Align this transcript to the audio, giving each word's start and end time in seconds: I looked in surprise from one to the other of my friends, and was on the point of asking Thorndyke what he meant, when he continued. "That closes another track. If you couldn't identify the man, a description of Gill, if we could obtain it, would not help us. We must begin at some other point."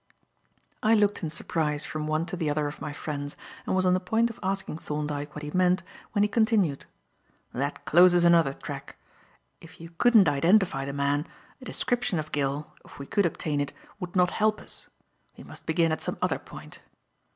I 0.81 0.95
looked 0.95 1.21
in 1.21 1.29
surprise 1.29 1.85
from 1.85 2.07
one 2.07 2.25
to 2.25 2.35
the 2.35 2.49
other 2.49 2.65
of 2.65 2.81
my 2.81 2.91
friends, 2.91 3.37
and 3.67 3.75
was 3.75 3.85
on 3.85 3.93
the 3.93 3.99
point 3.99 4.31
of 4.31 4.39
asking 4.41 4.79
Thorndyke 4.79 5.35
what 5.35 5.43
he 5.43 5.51
meant, 5.51 5.83
when 6.13 6.23
he 6.23 6.27
continued. 6.27 6.85
"That 7.53 7.85
closes 7.85 8.23
another 8.23 8.51
track. 8.53 8.95
If 9.59 9.79
you 9.79 9.91
couldn't 9.99 10.27
identify 10.27 10.85
the 10.85 10.91
man, 10.93 11.27
a 11.61 11.65
description 11.65 12.17
of 12.17 12.31
Gill, 12.31 12.73
if 12.83 12.97
we 12.97 13.05
could 13.05 13.27
obtain 13.27 13.61
it, 13.61 13.73
would 13.99 14.15
not 14.15 14.31
help 14.31 14.59
us. 14.59 14.89
We 15.37 15.43
must 15.43 15.67
begin 15.67 15.91
at 15.91 16.01
some 16.01 16.17
other 16.19 16.39
point." 16.39 16.79